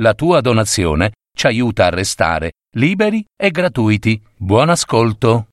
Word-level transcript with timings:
La 0.00 0.12
tua 0.12 0.42
donazione 0.42 1.12
ci 1.34 1.46
aiuta 1.46 1.86
a 1.86 1.88
restare 1.88 2.52
liberi 2.76 3.24
e 3.34 3.50
gratuiti. 3.50 4.20
Buon 4.36 4.68
ascolto. 4.68 5.46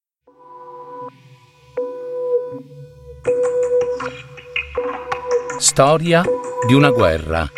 Storia 5.58 6.24
di 6.68 6.74
una 6.74 6.90
guerra. 6.90 7.50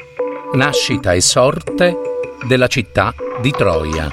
Nascita 0.54 1.14
e 1.14 1.22
sorte 1.22 1.98
della 2.48 2.68
città 2.68 3.16
di 3.42 3.50
Troia. 3.50 4.08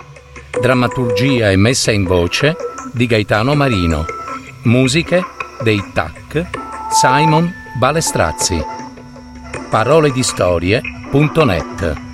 Drammaturgia 0.58 1.50
e 1.50 1.56
messa 1.56 1.92
in 1.92 2.04
voce 2.04 2.56
di 2.94 3.04
Gaetano 3.04 3.54
Marino. 3.54 4.06
Musiche 4.62 5.22
dei 5.62 5.82
TAC 5.92 6.48
Simon 6.90 7.52
Balestrazzi. 7.78 8.64
Parole 9.68 10.10
di 10.10 10.22
storie.net 10.22 12.10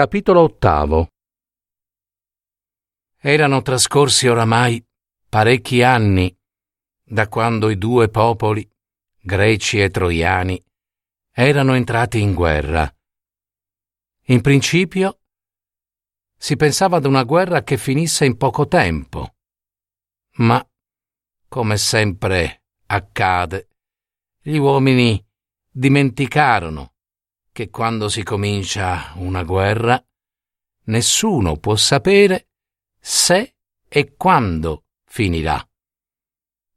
Capitolo 0.00 0.40
ottavo 0.40 1.08
Erano 3.18 3.60
trascorsi 3.60 4.28
oramai 4.28 4.82
parecchi 5.28 5.82
anni 5.82 6.34
da 7.02 7.28
quando 7.28 7.68
i 7.68 7.76
due 7.76 8.08
popoli, 8.08 8.66
greci 9.20 9.82
e 9.82 9.90
troiani, 9.90 10.58
erano 11.30 11.74
entrati 11.74 12.18
in 12.18 12.32
guerra. 12.32 12.90
In 14.28 14.40
principio 14.40 15.20
si 16.34 16.56
pensava 16.56 16.96
ad 16.96 17.04
una 17.04 17.24
guerra 17.24 17.62
che 17.62 17.76
finisse 17.76 18.24
in 18.24 18.38
poco 18.38 18.66
tempo, 18.68 19.34
ma, 20.36 20.66
come 21.46 21.76
sempre 21.76 22.62
accade, 22.86 23.68
gli 24.40 24.56
uomini 24.56 25.22
dimenticarono 25.68 26.94
che 27.52 27.70
quando 27.70 28.08
si 28.08 28.22
comincia 28.22 29.12
una 29.16 29.42
guerra, 29.42 30.02
nessuno 30.84 31.56
può 31.56 31.76
sapere 31.76 32.48
se 32.98 33.54
e 33.88 34.14
quando 34.16 34.84
finirà. 35.04 35.62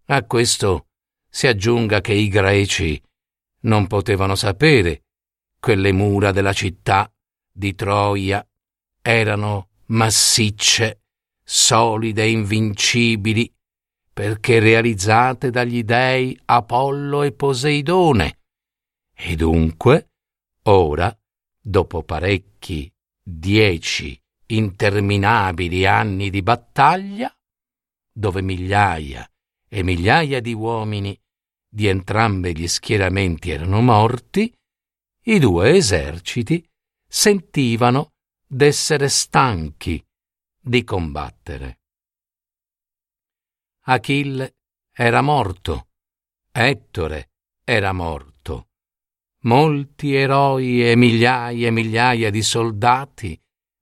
A 0.06 0.24
questo 0.26 0.88
si 1.30 1.48
aggiunga 1.48 2.02
che 2.02 2.14
i 2.14 2.28
greci 2.28 3.02
non 3.62 3.88
potevano 3.88 4.36
sapere 4.36 5.04
che 5.60 5.76
le 5.76 5.92
mura 5.92 6.32
della 6.32 6.54
città 6.54 7.12
di 7.52 7.74
Troia 7.76 8.46
erano 9.02 9.70
massicce, 9.88 11.04
solide 11.44 12.24
e 12.24 12.32
invincibili, 12.32 13.52
perché 14.12 14.60
realizzate 14.60 15.50
dagli 15.50 15.84
dei 15.84 16.38
Apollo 16.46 17.24
e 17.24 17.32
Poseidone, 17.32 18.40
e 19.16 19.36
dunque 19.36 20.13
Ora, 20.66 21.14
dopo 21.60 22.04
parecchi, 22.04 22.90
dieci 23.22 24.18
interminabili 24.46 25.86
anni 25.86 26.30
di 26.30 26.42
battaglia, 26.42 27.34
dove 28.10 28.42
migliaia 28.42 29.30
e 29.68 29.84
migliaia 29.84 30.40
di 30.40 30.54
uomini 30.54 31.20
di 31.68 31.88
entrambi 31.88 32.56
gli 32.56 32.68
schieramenti 32.68 33.50
erano 33.50 33.82
morti, 33.82 34.54
i 35.26 35.40
due 35.40 35.76
eserciti 35.76 36.66
sentivano 37.06 38.14
d'essere 38.48 39.10
stanchi 39.10 40.02
di 40.62 40.84
combattere. 40.86 41.80
Achille 43.86 44.56
era 44.94 45.22
morto, 45.22 45.90
Ettore 46.52 47.32
era 47.66 47.92
morto 47.92 48.33
Molti 49.46 50.16
eroi 50.16 50.90
e 50.90 50.96
migliaia 50.96 51.68
e 51.68 51.72
migliaia 51.72 52.30
di 52.30 52.42
soldati 52.42 53.38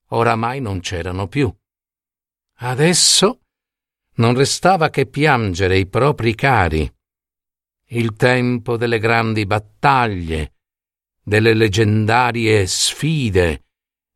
oramai 0.09 0.59
non 0.59 0.79
c'erano 0.79 1.27
più. 1.27 1.53
Adesso 2.63 3.41
non 4.15 4.35
restava 4.35 4.89
che 4.89 5.05
piangere 5.05 5.77
i 5.77 5.85
propri 5.85 6.33
cari. 6.33 6.91
Il 7.89 8.15
tempo 8.15 8.75
delle 8.75 8.97
grandi 8.97 9.45
battaglie, 9.45 10.53
delle 11.21 11.53
leggendarie 11.53 12.65
sfide, 12.65 13.65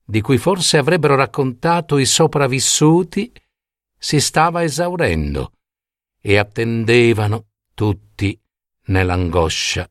di 0.03 0.21
cui 0.21 0.39
forse 0.39 0.77
avrebbero 0.77 1.15
raccontato 1.15 1.99
i 1.99 2.05
sopravvissuti, 2.05 3.31
si 3.97 4.19
stava 4.19 4.63
esaurendo 4.63 5.51
e 6.21 6.37
attendevano 6.37 7.49
tutti 7.73 8.39
nell'angoscia 8.85 9.87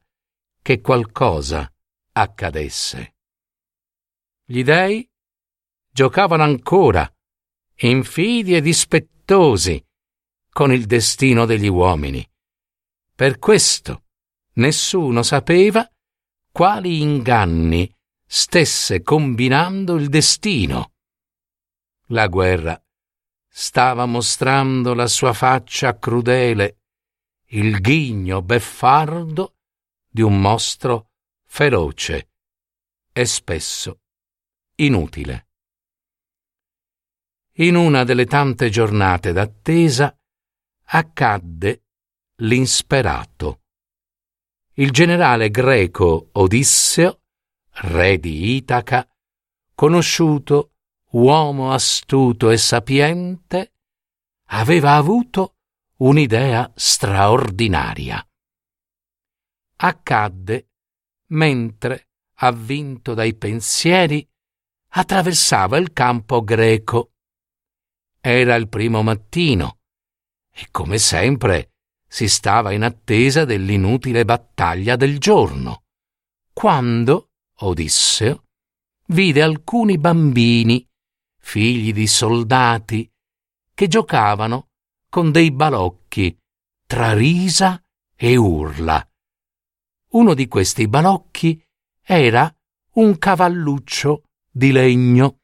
che 0.64 0.80
qualcosa 0.80 1.70
accadesse. 2.12 3.16
Gli 4.46 4.62
dei 4.62 5.06
giocavano 5.90 6.42
ancora, 6.42 7.06
infidi 7.80 8.54
e 8.56 8.62
dispettosi, 8.62 9.84
con 10.48 10.72
il 10.72 10.86
destino 10.86 11.44
degli 11.44 11.68
uomini. 11.68 12.26
Per 13.14 13.38
questo 13.38 14.04
nessuno 14.54 15.22
sapeva 15.22 15.86
quali 16.50 17.02
inganni 17.02 17.94
stesse 18.24 19.02
combinando 19.02 19.96
il 19.96 20.08
destino. 20.08 20.92
La 22.06 22.26
guerra 22.28 22.82
stava 23.46 24.06
mostrando 24.06 24.94
la 24.94 25.08
sua 25.08 25.34
faccia 25.34 25.98
crudele, 25.98 26.78
il 27.48 27.80
ghigno 27.80 28.40
beffardo 28.40 29.53
di 30.14 30.22
un 30.22 30.40
mostro 30.40 31.10
feroce 31.44 32.30
e 33.12 33.24
spesso 33.24 34.02
inutile. 34.76 35.48
In 37.54 37.74
una 37.74 38.04
delle 38.04 38.24
tante 38.24 38.70
giornate 38.70 39.32
d'attesa 39.32 40.16
accadde 40.84 41.82
l'insperato. 42.36 43.62
Il 44.74 44.92
generale 44.92 45.50
greco 45.50 46.28
Odisseo, 46.30 47.22
re 47.70 48.16
di 48.18 48.54
Itaca, 48.54 49.04
conosciuto 49.74 50.74
uomo 51.10 51.72
astuto 51.72 52.50
e 52.50 52.56
sapiente, 52.56 53.72
aveva 54.50 54.94
avuto 54.94 55.56
un'idea 55.96 56.70
straordinaria 56.76 58.24
accadde 59.86 60.70
mentre, 61.28 62.08
avvinto 62.38 63.14
dai 63.14 63.34
pensieri, 63.34 64.26
attraversava 64.88 65.76
il 65.76 65.92
campo 65.92 66.42
greco. 66.42 67.12
Era 68.20 68.54
il 68.54 68.68
primo 68.68 69.02
mattino 69.02 69.80
e, 70.50 70.68
come 70.70 70.98
sempre, 70.98 71.72
si 72.06 72.28
stava 72.28 72.72
in 72.72 72.82
attesa 72.82 73.44
dell'inutile 73.44 74.24
battaglia 74.24 74.96
del 74.96 75.18
giorno, 75.18 75.84
quando 76.52 77.30
Odisseo 77.58 78.44
vide 79.08 79.42
alcuni 79.42 79.98
bambini, 79.98 80.86
figli 81.40 81.92
di 81.92 82.06
soldati, 82.06 83.10
che 83.74 83.88
giocavano 83.88 84.68
con 85.10 85.30
dei 85.30 85.50
balocchi 85.50 86.38
tra 86.86 87.12
risa 87.12 87.82
e 88.14 88.36
urla. 88.36 89.06
Uno 90.14 90.34
di 90.34 90.46
questi 90.46 90.86
balocchi 90.86 91.60
era 92.00 92.52
un 92.94 93.18
cavalluccio 93.18 94.22
di 94.48 94.70
legno 94.70 95.40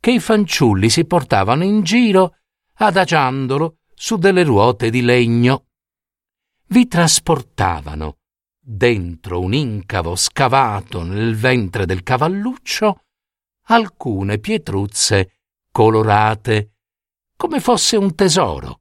che 0.00 0.10
i 0.10 0.18
fanciulli 0.18 0.90
si 0.90 1.04
portavano 1.04 1.62
in 1.62 1.84
giro 1.84 2.38
adagiandolo 2.74 3.78
su 3.94 4.16
delle 4.16 4.42
ruote 4.42 4.90
di 4.90 5.02
legno. 5.02 5.66
Vi 6.66 6.88
trasportavano 6.88 8.18
dentro 8.58 9.40
un 9.40 9.54
incavo 9.54 10.16
scavato 10.16 11.04
nel 11.04 11.36
ventre 11.36 11.86
del 11.86 12.02
cavalluccio 12.02 13.04
alcune 13.66 14.38
pietruzze 14.38 15.42
colorate, 15.70 16.72
come 17.36 17.60
fosse 17.60 17.96
un 17.96 18.16
tesoro. 18.16 18.80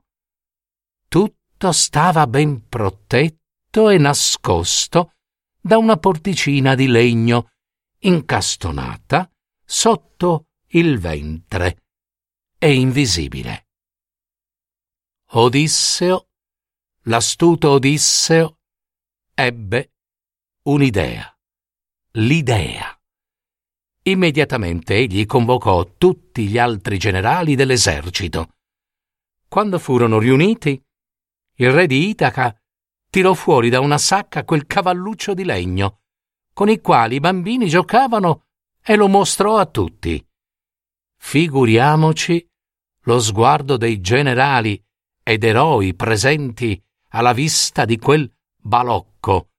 Tutto 1.08 1.72
stava 1.72 2.26
ben 2.26 2.68
protetto 2.68 3.90
e 3.90 4.00
nascosto 4.00 5.12
da 5.68 5.78
una 5.78 5.98
porticina 5.98 6.76
di 6.76 6.88
legno 6.88 7.52
incastonata 8.00 9.30
sotto 9.66 10.48
il 10.68 10.98
ventre 10.98 11.84
e 12.58 12.74
invisibile. 12.74 13.68
Odisseo, 15.32 16.30
l'astuto 17.04 17.72
Odisseo, 17.72 18.60
ebbe 19.34 19.92
un'idea, 20.64 21.38
l'idea. 22.12 22.98
Immediatamente 24.04 24.96
egli 24.96 25.26
convocò 25.26 25.96
tutti 25.98 26.48
gli 26.48 26.58
altri 26.58 26.98
generali 26.98 27.56
dell'esercito. 27.56 28.56
Quando 29.50 29.80
furono 29.80 30.18
riuniti, 30.18 30.82
il 31.56 31.72
re 31.72 31.88
di 31.88 32.08
Itaca 32.08 32.58
tirò 33.10 33.34
fuori 33.34 33.70
da 33.70 33.80
una 33.80 33.98
sacca 33.98 34.44
quel 34.44 34.66
cavalluccio 34.66 35.34
di 35.34 35.44
legno, 35.44 36.02
con 36.54 36.70
il 36.70 36.82
quale 36.82 37.16
i 37.16 37.20
bambini 37.20 37.68
giocavano 37.68 38.46
e 38.84 38.96
lo 38.96 39.08
mostrò 39.08 39.58
a 39.58 39.66
tutti. 39.66 40.26
Figuriamoci 41.18 42.48
lo 43.02 43.20
sguardo 43.20 43.78
dei 43.78 44.02
generali 44.02 44.82
ed 45.24 45.44
eroi 45.44 45.94
presenti 45.96 46.82
alla 47.10 47.34
vista 47.34 47.86
di 47.86 47.98
quel 47.98 48.32
balocco. 48.56 49.50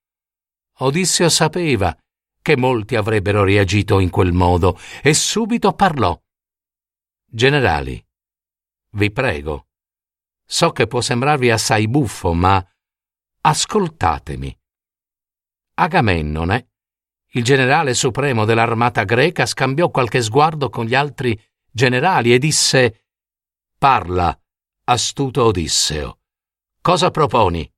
Odisseo 0.79 1.29
sapeva 1.29 1.97
che 2.41 2.57
molti 2.57 2.97
avrebbero 2.97 3.45
reagito 3.45 3.99
in 3.99 4.11
quel 4.11 4.33
modo 4.33 4.79
e 5.03 5.13
subito 5.13 5.73
parlò. 5.73 6.19
Generali, 7.27 8.03
vi 8.93 9.11
prego, 9.11 9.67
so 10.45 10.71
che 10.71 10.87
può 10.87 11.01
sembrarvi 11.01 11.51
assai 11.51 11.89
buffo, 11.89 12.33
ma 12.33 12.65
ascoltatemi. 13.41 14.57
Agamennone, 15.75 16.71
il 17.33 17.45
generale 17.45 17.95
supremo 17.95 18.45
dell'armata 18.45 19.05
greca, 19.05 19.47
scambiò 19.47 19.91
qualche 19.91 20.23
sguardo 20.23 20.71
con 20.71 20.87
gli 20.87 20.95
altri 20.95 21.41
generali 21.71 22.33
e 22.33 22.39
disse 22.39 23.07
Parla, 23.77 24.37
astuto 24.85 25.45
Odisseo. 25.45 26.21
Cosa 26.81 27.11
proponi? 27.11 27.71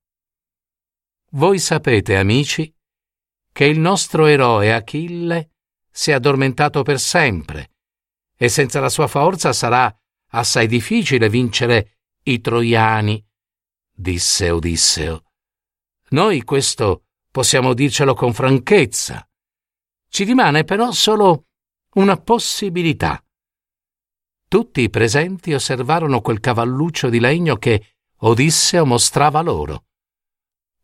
Voi 1.32 1.58
sapete, 1.58 2.16
amici, 2.16 2.74
che 3.52 3.64
il 3.64 3.78
nostro 3.78 4.26
eroe 4.26 4.72
Achille 4.72 5.50
si 5.90 6.10
è 6.10 6.14
addormentato 6.14 6.82
per 6.82 6.98
sempre 6.98 7.72
e 8.36 8.48
senza 8.48 8.80
la 8.80 8.88
sua 8.88 9.06
forza 9.06 9.52
sarà 9.52 9.94
assai 10.28 10.66
difficile 10.66 11.28
vincere 11.28 11.98
i 12.22 12.40
troiani, 12.40 13.22
disse 13.92 14.50
Odisseo. 14.50 15.29
Noi 16.10 16.42
questo 16.42 17.04
possiamo 17.30 17.74
dircelo 17.74 18.14
con 18.14 18.32
franchezza. 18.32 19.28
Ci 20.08 20.24
rimane 20.24 20.64
però 20.64 20.90
solo 20.92 21.46
una 21.94 22.16
possibilità. 22.16 23.24
Tutti 24.48 24.80
i 24.80 24.90
presenti 24.90 25.52
osservarono 25.52 26.20
quel 26.20 26.40
cavalluccio 26.40 27.08
di 27.08 27.20
legno 27.20 27.56
che 27.56 27.96
Odisseo 28.22 28.84
mostrava 28.84 29.40
loro. 29.40 29.84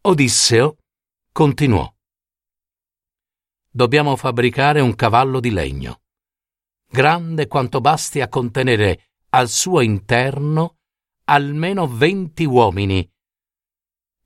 Odisseo 0.03 0.79
continuò 1.33 1.93
dobbiamo 3.77 4.17
fabbricare 4.17 4.81
un 4.81 4.95
cavallo 4.95 5.39
di 5.39 5.51
legno, 5.51 6.01
grande 6.89 7.47
quanto 7.47 7.83
basti 7.83 8.23
a 8.23 8.29
contenere 8.29 9.11
al 9.29 9.51
suo 9.51 9.83
interno 9.83 10.79
almeno 11.25 11.87
venti 11.87 12.47
uomini. 12.47 13.07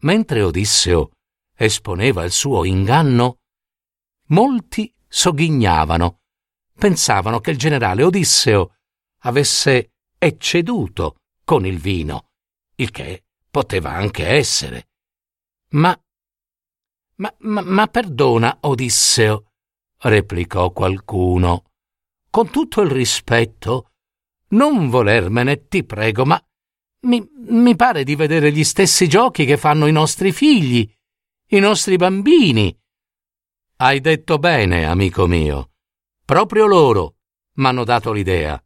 Mentre 0.00 0.42
Odisseo 0.42 1.10
esponeva 1.54 2.24
il 2.24 2.30
suo 2.30 2.64
inganno, 2.64 3.38
molti 4.28 4.92
sogghignavano, 5.06 6.20
pensavano 6.74 7.40
che 7.40 7.50
il 7.50 7.58
generale 7.58 8.02
Odisseo 8.02 8.76
avesse 9.22 9.92
ecceduto 10.16 11.16
con 11.44 11.66
il 11.66 11.78
vino, 11.78 12.30
il 12.76 12.90
che 12.90 13.24
poteva 13.50 13.90
anche 13.90 14.26
essere. 14.26 14.88
Ma 15.70 15.98
ma, 17.20 17.34
ma, 17.40 17.60
ma 17.62 17.86
perdona, 17.86 18.58
Odisseo, 18.62 19.52
replicò 19.98 20.70
qualcuno. 20.70 21.64
Con 22.30 22.50
tutto 22.50 22.80
il 22.80 22.90
rispetto, 22.90 23.90
non 24.48 24.88
volermene, 24.88 25.68
ti 25.68 25.84
prego, 25.84 26.24
ma 26.24 26.42
mi, 27.02 27.26
mi 27.32 27.76
pare 27.76 28.04
di 28.04 28.14
vedere 28.14 28.52
gli 28.52 28.64
stessi 28.64 29.08
giochi 29.08 29.44
che 29.44 29.56
fanno 29.56 29.86
i 29.86 29.92
nostri 29.92 30.32
figli, 30.32 30.90
i 31.48 31.58
nostri 31.58 31.96
bambini. 31.96 32.76
Hai 33.76 34.00
detto 34.00 34.38
bene, 34.38 34.84
amico 34.84 35.26
mio. 35.26 35.72
Proprio 36.24 36.66
loro 36.66 37.16
m'hanno 37.54 37.84
dato 37.84 38.12
l'idea. 38.12 38.62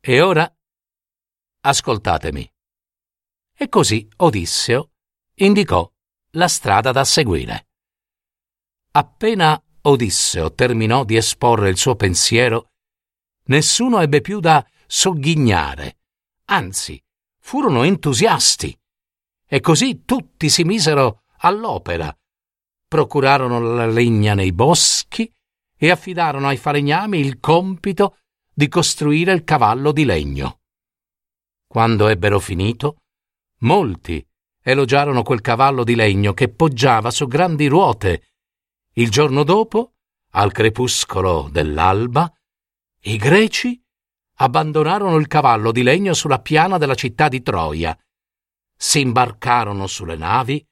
E 0.00 0.20
ora 0.20 0.50
ascoltatemi. 1.62 2.52
E 3.54 3.68
così 3.68 4.08
Odisseo 4.16 4.92
indicò 5.34 5.90
la 6.34 6.48
strada 6.48 6.92
da 6.92 7.04
seguire. 7.04 7.68
Appena 8.92 9.62
Odisseo 9.82 10.54
terminò 10.54 11.04
di 11.04 11.16
esporre 11.16 11.68
il 11.68 11.76
suo 11.76 11.96
pensiero, 11.96 12.72
nessuno 13.44 14.00
ebbe 14.00 14.20
più 14.20 14.40
da 14.40 14.66
sogghignare, 14.86 15.98
anzi, 16.46 17.02
furono 17.50 17.82
entusiasti. 17.82 18.72
E 19.44 19.58
così 19.58 20.04
tutti 20.04 20.48
si 20.48 20.62
misero 20.62 21.24
all'opera. 21.38 22.16
Procurarono 22.86 23.58
la 23.58 23.86
legna 23.86 24.34
nei 24.34 24.52
boschi 24.52 25.28
e 25.76 25.90
affidarono 25.90 26.46
ai 26.46 26.56
falegnami 26.56 27.18
il 27.18 27.40
compito 27.40 28.18
di 28.54 28.68
costruire 28.68 29.32
il 29.32 29.42
cavallo 29.42 29.90
di 29.90 30.04
legno. 30.04 30.60
Quando 31.66 32.06
ebbero 32.06 32.38
finito, 32.38 32.98
molti 33.62 34.24
elogiarono 34.62 35.24
quel 35.24 35.40
cavallo 35.40 35.82
di 35.82 35.96
legno 35.96 36.32
che 36.32 36.50
poggiava 36.50 37.10
su 37.10 37.26
grandi 37.26 37.66
ruote. 37.66 38.28
Il 38.92 39.10
giorno 39.10 39.42
dopo, 39.42 39.94
al 40.34 40.52
crepuscolo 40.52 41.48
dell'alba, 41.50 42.32
i 43.06 43.16
greci 43.16 43.79
abbandonarono 44.42 45.16
il 45.16 45.26
cavallo 45.26 45.70
di 45.70 45.82
legno 45.82 46.14
sulla 46.14 46.40
piana 46.40 46.78
della 46.78 46.94
città 46.94 47.28
di 47.28 47.42
Troia, 47.42 47.96
si 48.74 49.00
imbarcarono 49.00 49.86
sulle 49.86 50.16
navi 50.16 50.66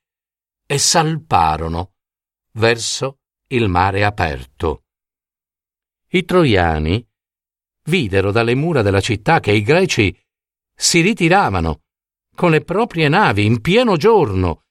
e 0.67 0.79
salparono 0.79 1.93
verso 2.53 3.21
il 3.49 3.69
mare 3.69 4.05
aperto. 4.05 4.85
I 6.09 6.25
troiani 6.25 7.07
videro 7.85 8.33
dalle 8.33 8.55
mura 8.55 8.81
della 8.81 9.01
città 9.01 9.41
che 9.41 9.53
i 9.53 9.63
greci 9.63 10.19
si 10.75 11.01
ritiravano 11.03 11.83
con 12.35 12.51
le 12.51 12.63
proprie 12.63 13.09
navi 13.09 13.45
in 13.45 13.61
pieno 13.61 13.97
giorno. 13.97 14.65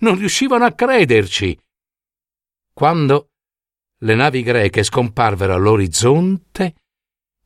Non 0.00 0.16
riuscivano 0.16 0.64
a 0.64 0.72
crederci. 0.72 1.58
Quando 2.74 3.30
le 4.00 4.14
navi 4.14 4.42
greche 4.42 4.82
scomparvero 4.82 5.54
all'orizzonte, 5.54 6.81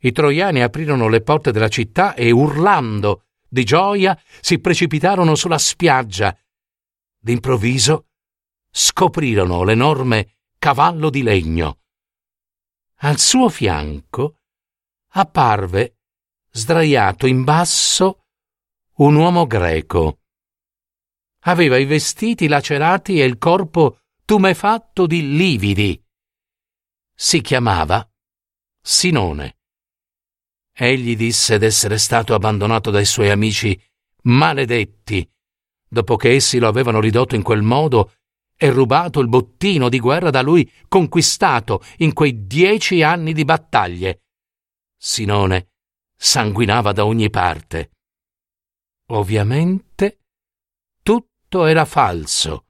i 0.00 0.12
troiani 0.12 0.62
aprirono 0.62 1.08
le 1.08 1.22
porte 1.22 1.52
della 1.52 1.68
città 1.68 2.14
e, 2.14 2.30
urlando 2.30 3.24
di 3.48 3.64
gioia, 3.64 4.20
si 4.40 4.58
precipitarono 4.58 5.34
sulla 5.34 5.58
spiaggia. 5.58 6.36
D'improvviso 7.18 8.08
scoprirono 8.70 9.64
l'enorme 9.64 10.38
cavallo 10.58 11.10
di 11.10 11.22
legno. 11.22 11.80
Al 13.00 13.18
suo 13.18 13.48
fianco 13.48 14.40
apparve, 15.08 15.98
sdraiato 16.50 17.26
in 17.26 17.44
basso, 17.44 18.26
un 18.96 19.14
uomo 19.14 19.46
greco. 19.46 20.20
Aveva 21.40 21.76
i 21.76 21.84
vestiti 21.84 22.48
lacerati 22.48 23.20
e 23.20 23.24
il 23.24 23.38
corpo 23.38 24.00
tumefatto 24.24 25.06
di 25.06 25.36
lividi. 25.36 26.02
Si 27.14 27.40
chiamava 27.40 28.06
Sinone. 28.80 29.55
Egli 30.78 31.16
disse 31.16 31.56
d'essere 31.56 31.96
stato 31.96 32.34
abbandonato 32.34 32.90
dai 32.90 33.06
suoi 33.06 33.30
amici 33.30 33.80
maledetti, 34.24 35.26
dopo 35.88 36.16
che 36.16 36.34
essi 36.34 36.58
lo 36.58 36.68
avevano 36.68 37.00
ridotto 37.00 37.34
in 37.34 37.42
quel 37.42 37.62
modo 37.62 38.12
e 38.54 38.70
rubato 38.70 39.20
il 39.20 39.28
bottino 39.28 39.88
di 39.88 39.98
guerra 39.98 40.28
da 40.28 40.42
lui 40.42 40.70
conquistato 40.86 41.82
in 41.98 42.12
quei 42.12 42.46
dieci 42.46 43.02
anni 43.02 43.32
di 43.32 43.46
battaglie. 43.46 44.24
Sinone 44.98 45.70
sanguinava 46.14 46.92
da 46.92 47.06
ogni 47.06 47.30
parte. 47.30 47.92
Ovviamente 49.12 50.24
tutto 51.02 51.64
era 51.64 51.86
falso. 51.86 52.66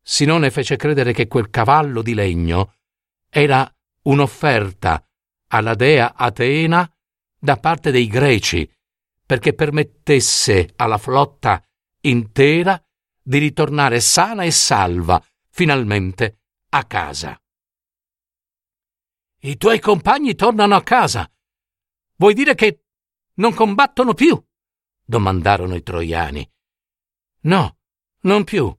Sinone 0.00 0.52
fece 0.52 0.76
credere 0.76 1.12
che 1.12 1.26
quel 1.26 1.50
cavallo 1.50 2.02
di 2.02 2.14
legno 2.14 2.74
era 3.30 3.68
un'offerta 4.02 5.04
alla 5.54 5.74
dea 5.74 6.14
Atena 6.16 6.90
da 7.38 7.56
parte 7.58 7.92
dei 7.92 8.08
greci 8.08 8.68
perché 9.24 9.54
permettesse 9.54 10.72
alla 10.76 10.98
flotta 10.98 11.62
intera 12.00 12.82
di 13.22 13.38
ritornare 13.38 14.00
sana 14.00 14.42
e 14.42 14.50
salva 14.50 15.24
finalmente 15.48 16.40
a 16.70 16.84
casa. 16.84 17.40
I 19.42 19.56
tuoi 19.56 19.78
compagni 19.78 20.34
tornano 20.34 20.74
a 20.74 20.82
casa. 20.82 21.30
Vuoi 22.16 22.34
dire 22.34 22.54
che 22.54 22.84
non 23.34 23.54
combattono 23.54 24.12
più? 24.12 24.42
domandarono 25.06 25.74
i 25.74 25.82
troiani. 25.82 26.50
No, 27.42 27.78
non 28.22 28.42
più. 28.44 28.74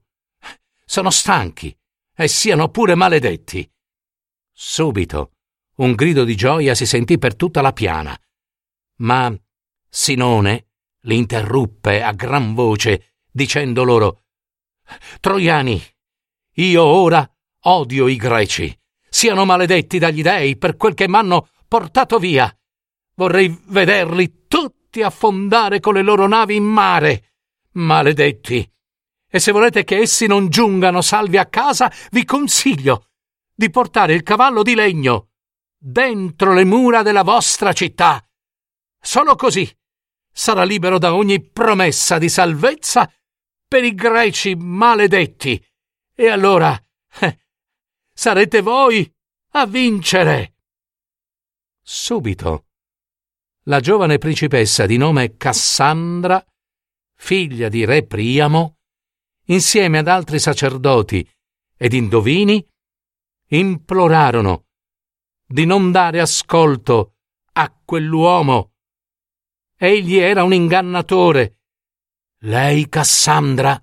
Sono 0.84 1.10
stanchi 1.10 1.76
e 2.14 2.28
siano 2.28 2.68
pure 2.68 2.94
maledetti. 2.94 3.68
Subito 4.52 5.35
un 5.76 5.92
grido 5.94 6.24
di 6.24 6.34
gioia 6.34 6.74
si 6.74 6.86
sentì 6.86 7.18
per 7.18 7.36
tutta 7.36 7.60
la 7.60 7.72
piana, 7.72 8.18
ma 8.98 9.34
Sinone 9.88 10.66
li 11.02 11.16
interruppe 11.16 12.02
a 12.02 12.12
gran 12.12 12.54
voce, 12.54 13.14
dicendo 13.30 13.84
loro 13.84 14.22
Troiani, 15.20 15.82
io 16.54 16.82
ora 16.82 17.28
odio 17.62 18.06
i 18.06 18.16
greci. 18.16 18.76
Siano 19.08 19.44
maledetti 19.44 19.98
dagli 19.98 20.22
dei 20.22 20.56
per 20.56 20.76
quel 20.76 20.94
che 20.94 21.08
m'hanno 21.08 21.48
portato 21.66 22.18
via. 22.18 22.54
Vorrei 23.14 23.56
vederli 23.68 24.46
tutti 24.46 25.02
affondare 25.02 25.80
con 25.80 25.94
le 25.94 26.02
loro 26.02 26.26
navi 26.26 26.56
in 26.56 26.64
mare. 26.64 27.32
Maledetti. 27.72 28.70
E 29.28 29.38
se 29.38 29.52
volete 29.52 29.84
che 29.84 29.98
essi 29.98 30.26
non 30.26 30.48
giungano 30.48 31.00
salvi 31.00 31.36
a 31.38 31.46
casa, 31.46 31.90
vi 32.10 32.24
consiglio 32.24 33.08
di 33.54 33.70
portare 33.70 34.14
il 34.14 34.22
cavallo 34.22 34.62
di 34.62 34.74
legno 34.74 35.30
dentro 35.78 36.52
le 36.52 36.64
mura 36.64 37.02
della 37.02 37.22
vostra 37.22 37.72
città. 37.72 38.24
Solo 39.00 39.36
così 39.36 39.70
sarà 40.32 40.64
libero 40.64 40.98
da 40.98 41.14
ogni 41.14 41.42
promessa 41.42 42.18
di 42.18 42.28
salvezza 42.28 43.10
per 43.66 43.84
i 43.84 43.94
greci 43.94 44.54
maledetti. 44.54 45.64
E 46.14 46.28
allora 46.28 46.78
eh, 47.20 47.38
sarete 48.12 48.60
voi 48.60 49.10
a 49.52 49.66
vincere. 49.66 50.54
Subito 51.82 52.66
la 53.64 53.80
giovane 53.80 54.18
principessa 54.18 54.86
di 54.86 54.96
nome 54.96 55.36
Cassandra, 55.36 56.44
figlia 57.16 57.68
di 57.68 57.84
re 57.84 58.04
Priamo, 58.04 58.78
insieme 59.46 59.98
ad 59.98 60.08
altri 60.08 60.38
sacerdoti 60.38 61.28
ed 61.76 61.92
indovini, 61.92 62.64
implorarono 63.48 64.65
di 65.46 65.64
non 65.64 65.92
dare 65.92 66.20
ascolto 66.20 67.14
a 67.52 67.72
quell'uomo. 67.84 68.72
Egli 69.78 70.16
era 70.16 70.42
un 70.42 70.52
ingannatore. 70.52 71.60
Lei, 72.40 72.88
Cassandra, 72.88 73.80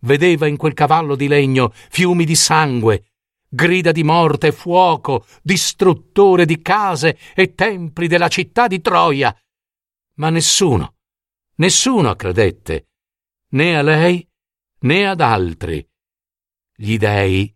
vedeva 0.00 0.46
in 0.46 0.56
quel 0.56 0.74
cavallo 0.74 1.14
di 1.14 1.28
legno 1.28 1.72
fiumi 1.72 2.24
di 2.24 2.34
sangue, 2.34 3.12
grida 3.48 3.92
di 3.92 4.02
morte 4.02 4.52
fuoco, 4.52 5.26
distruttore 5.42 6.44
di 6.44 6.60
case 6.62 7.18
e 7.34 7.54
templi 7.54 8.06
della 8.06 8.28
città 8.28 8.66
di 8.66 8.80
Troia. 8.80 9.36
Ma 10.14 10.30
nessuno, 10.30 10.96
nessuno 11.56 12.14
credette, 12.14 12.88
né 13.50 13.76
a 13.76 13.82
lei 13.82 14.26
né 14.80 15.06
ad 15.06 15.20
altri. 15.20 15.86
Gli 16.74 16.96
dei 16.96 17.52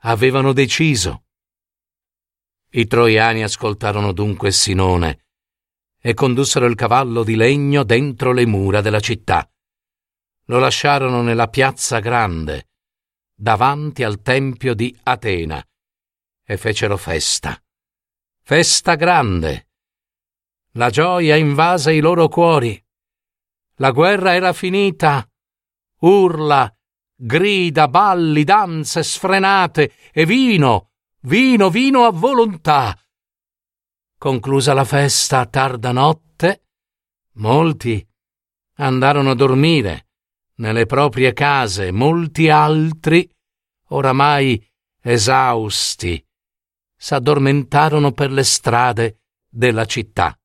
avevano 0.00 0.52
deciso. 0.52 1.21
I 2.74 2.86
troiani 2.86 3.42
ascoltarono 3.42 4.12
dunque 4.12 4.50
Sinone 4.50 5.26
e 6.00 6.14
condussero 6.14 6.64
il 6.64 6.74
cavallo 6.74 7.22
di 7.22 7.36
legno 7.36 7.82
dentro 7.82 8.32
le 8.32 8.46
mura 8.46 8.80
della 8.80 8.98
città. 8.98 9.46
Lo 10.46 10.58
lasciarono 10.58 11.20
nella 11.20 11.48
piazza 11.48 11.98
grande, 11.98 12.70
davanti 13.34 14.02
al 14.02 14.22
tempio 14.22 14.72
di 14.72 14.98
Atena, 15.02 15.62
e 16.42 16.56
fecero 16.56 16.96
festa. 16.96 17.62
Festa 18.40 18.94
grande. 18.94 19.68
La 20.72 20.88
gioia 20.88 21.36
invase 21.36 21.92
i 21.92 22.00
loro 22.00 22.28
cuori. 22.28 22.82
La 23.76 23.90
guerra 23.90 24.32
era 24.32 24.54
finita. 24.54 25.30
Urla, 25.98 26.74
grida, 27.14 27.86
balli, 27.86 28.44
danze 28.44 29.02
sfrenate 29.02 29.92
e 30.10 30.24
vino 30.24 30.91
vino, 31.22 31.70
vino 31.70 32.04
a 32.04 32.10
volontà. 32.10 32.96
Conclusa 34.16 34.72
la 34.72 34.84
festa 34.84 35.40
a 35.40 35.46
tarda 35.46 35.92
notte, 35.92 36.66
molti 37.34 38.06
andarono 38.76 39.30
a 39.30 39.34
dormire 39.34 40.08
nelle 40.56 40.86
proprie 40.86 41.32
case, 41.32 41.90
molti 41.90 42.48
altri, 42.48 43.28
oramai 43.88 44.64
esausti, 45.00 46.24
s'addormentarono 46.96 48.12
per 48.12 48.30
le 48.30 48.44
strade 48.44 49.22
della 49.48 49.84
città. 49.84 50.38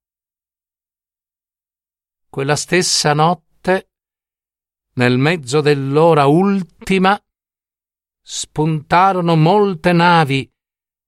Quella 2.30 2.56
stessa 2.56 3.14
notte, 3.14 3.92
nel 4.94 5.18
mezzo 5.18 5.62
dell'ora 5.62 6.26
ultima, 6.26 7.20
spuntarono 8.22 9.36
molte 9.36 9.94
navi 9.94 10.52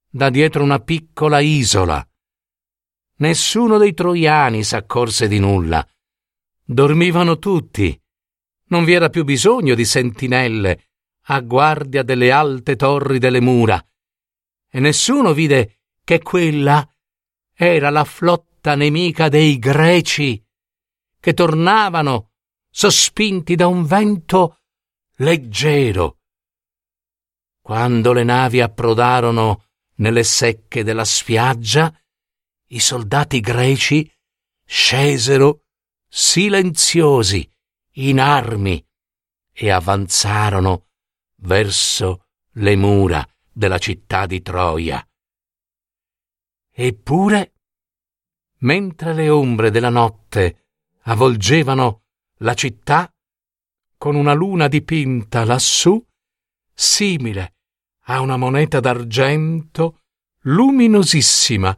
da 0.09 0.29
dietro 0.29 0.63
una 0.63 0.79
piccola 0.79 1.39
isola. 1.39 2.03
Nessuno 3.17 3.77
dei 3.77 3.93
troiani 3.93 4.63
s'accorse 4.63 5.27
di 5.27 5.39
nulla. 5.39 5.87
Dormivano 6.63 7.37
tutti. 7.37 7.99
Non 8.69 8.85
vi 8.85 8.93
era 8.93 9.09
più 9.09 9.23
bisogno 9.23 9.75
di 9.75 9.85
sentinelle 9.85 10.89
a 11.23 11.41
guardia 11.41 12.01
delle 12.01 12.31
alte 12.31 12.75
torri 12.75 13.19
delle 13.19 13.41
mura. 13.41 13.83
E 14.71 14.79
nessuno 14.79 15.33
vide 15.33 15.81
che 16.03 16.21
quella 16.21 16.87
era 17.53 17.89
la 17.89 18.03
flotta 18.03 18.75
nemica 18.75 19.29
dei 19.29 19.59
greci, 19.59 20.43
che 21.19 21.33
tornavano 21.33 22.31
sospinti 22.69 23.55
da 23.55 23.67
un 23.67 23.85
vento 23.85 24.59
leggero. 25.17 26.19
Quando 27.61 28.13
le 28.13 28.23
navi 28.23 28.61
approdarono 28.61 29.68
nelle 29.99 30.23
secche 30.23 30.83
della 30.83 31.05
spiaggia, 31.05 31.93
i 32.71 32.79
soldati 32.79 33.39
greci 33.39 34.11
scesero 34.65 35.65
silenziosi, 36.07 37.49
in 37.93 38.19
armi, 38.19 38.83
e 39.51 39.71
avanzarono 39.71 40.87
verso 41.37 42.27
le 42.53 42.75
mura 42.75 43.27
della 43.51 43.77
città 43.77 44.25
di 44.25 44.41
Troia. 44.41 45.05
Eppure, 46.71 47.53
mentre 48.59 49.13
le 49.13 49.29
ombre 49.29 49.69
della 49.69 49.89
notte 49.89 50.67
avvolgevano 51.03 52.03
la 52.37 52.53
città, 52.53 53.11
con 53.97 54.15
una 54.15 54.33
luna 54.33 54.67
dipinta 54.67 55.43
lassù, 55.43 56.01
simile 56.73 57.55
a 58.09 58.21
una 58.21 58.37
moneta 58.37 58.79
d'argento 58.79 60.01
luminosissima 60.43 61.75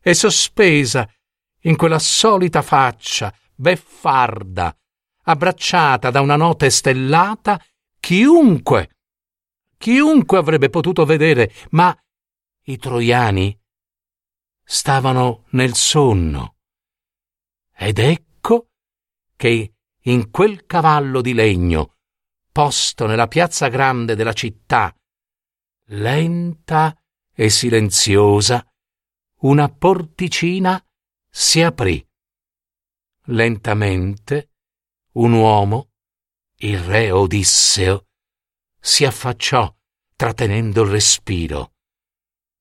e 0.00 0.14
sospesa 0.14 1.08
in 1.62 1.76
quella 1.76 1.98
solita 1.98 2.62
faccia 2.62 3.34
beffarda, 3.54 4.74
abbracciata 5.24 6.10
da 6.10 6.20
una 6.20 6.36
notte 6.36 6.70
stellata, 6.70 7.62
chiunque, 8.00 8.96
chiunque 9.76 10.38
avrebbe 10.38 10.70
potuto 10.70 11.04
vedere, 11.04 11.52
ma 11.70 11.94
i 12.66 12.76
troiani 12.78 13.58
stavano 14.62 15.44
nel 15.50 15.74
sonno. 15.74 16.56
Ed 17.76 17.98
ecco 17.98 18.68
che 19.36 19.74
in 20.00 20.30
quel 20.30 20.64
cavallo 20.64 21.20
di 21.20 21.34
legno, 21.34 21.96
posto 22.50 23.06
nella 23.06 23.26
piazza 23.26 23.68
grande 23.68 24.14
della 24.14 24.32
città, 24.32 24.94
lenta 25.88 26.96
e 27.32 27.50
silenziosa, 27.50 28.66
una 29.40 29.68
porticina 29.68 30.82
si 31.28 31.60
aprì. 31.60 32.06
Lentamente 33.26 34.52
un 35.12 35.32
uomo, 35.32 35.90
il 36.58 36.78
re 36.78 37.10
Odisseo, 37.10 38.06
si 38.80 39.04
affacciò 39.04 39.74
trattenendo 40.16 40.82
il 40.82 40.90
respiro. 40.90 41.74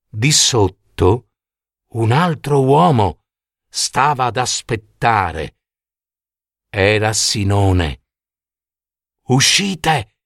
Di 0.09 0.31
sotto 0.31 1.29
un 1.93 2.11
altro 2.11 2.63
uomo 2.63 3.25
stava 3.69 4.25
ad 4.25 4.37
aspettare. 4.37 5.57
Era 6.69 7.13
Sinone. 7.13 8.01
Uscite, 9.27 10.17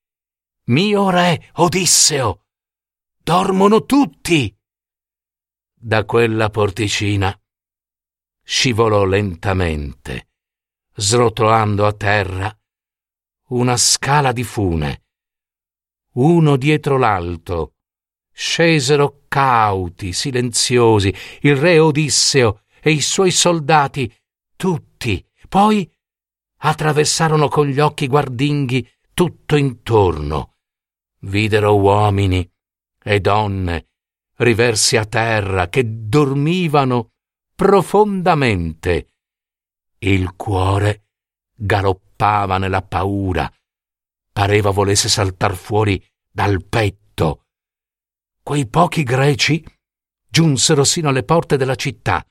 mio 0.66 1.10
re 1.10 1.52
Odisseo! 1.56 2.47
Dormono 3.28 3.84
tutti! 3.84 4.58
Da 5.74 6.06
quella 6.06 6.50
porticina 6.50 7.38
scivolò 8.42 9.04
lentamente, 9.04 10.30
srotolando 10.96 11.86
a 11.86 11.92
terra 11.92 12.58
una 13.50 13.76
scala 13.76 14.32
di 14.32 14.46
fune. 14.46 15.04
Uno 16.14 16.56
dietro 16.56 16.98
l'altro 16.98 17.74
scesero 18.32 19.26
cauti, 19.28 20.14
silenziosi, 20.14 21.14
il 21.42 21.58
re 21.58 21.80
Odisseo 21.80 22.62
e 22.80 22.92
i 22.92 23.02
suoi 23.02 23.32
soldati 23.32 24.10
tutti. 24.56 25.22
Poi 25.50 25.94
attraversarono 26.60 27.50
con 27.50 27.68
gli 27.68 27.82
occhi 27.82 28.08
guardinghi 28.08 28.90
tutto 29.14 29.58
intorno. 29.58 30.60
Videro 31.24 31.78
uomini 31.78 32.50
e 33.08 33.22
donne 33.22 33.88
riversi 34.40 34.98
a 34.98 35.06
terra 35.06 35.70
che 35.70 35.84
dormivano 35.86 37.14
profondamente. 37.56 39.14
Il 40.00 40.36
cuore 40.36 41.06
galoppava 41.56 42.58
nella 42.58 42.82
paura, 42.82 43.50
pareva 44.32 44.72
volesse 44.72 45.08
saltar 45.08 45.56
fuori 45.56 46.06
dal 46.30 46.66
petto. 46.66 47.46
Quei 48.44 48.68
pochi 48.68 49.04
greci 49.04 49.66
giunsero 50.30 50.84
sino 50.84 51.08
alle 51.08 51.24
porte 51.24 51.56
della 51.56 51.76
città, 51.76 52.24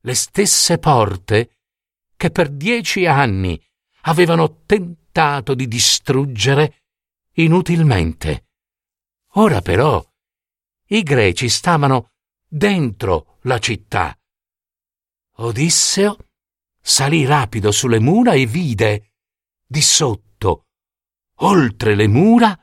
le 0.00 0.14
stesse 0.14 0.78
porte 0.78 1.58
che 2.16 2.30
per 2.30 2.48
dieci 2.48 3.04
anni 3.04 3.62
avevano 4.02 4.62
tentato 4.64 5.54
di 5.54 5.68
distruggere 5.68 6.84
inutilmente. 7.34 8.46
Ora 9.34 9.60
però 9.60 10.04
i 10.86 11.02
greci 11.02 11.48
stavano 11.48 12.10
dentro 12.48 13.38
la 13.42 13.58
città. 13.58 14.18
Odisseo 15.36 16.16
salì 16.80 17.24
rapido 17.24 17.70
sulle 17.70 18.00
mura 18.00 18.32
e 18.32 18.46
vide 18.46 19.12
di 19.64 19.80
sotto, 19.80 20.66
oltre 21.42 21.94
le 21.94 22.08
mura, 22.08 22.60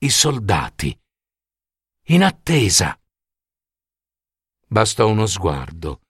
i 0.00 0.10
soldati, 0.10 0.96
in 2.08 2.22
attesa. 2.22 3.00
Bastò 4.66 5.08
uno 5.08 5.26
sguardo, 5.26 6.02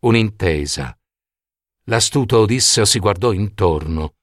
un'intesa. 0.00 0.98
L'astuto 1.88 2.38
Odisseo 2.38 2.86
si 2.86 2.98
guardò 2.98 3.32
intorno. 3.32 4.14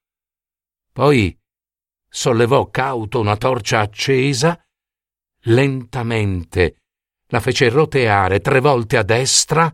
Poi 0.91 1.37
sollevò 2.09 2.69
cauto 2.71 3.19
una 3.19 3.37
torcia 3.37 3.81
accesa, 3.81 4.59
lentamente 5.45 6.75
la 7.27 7.39
fece 7.39 7.69
roteare 7.69 8.39
tre 8.41 8.59
volte 8.59 8.97
a 8.97 9.03
destra 9.03 9.73